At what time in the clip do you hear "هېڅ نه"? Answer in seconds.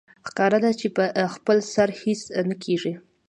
2.01-2.55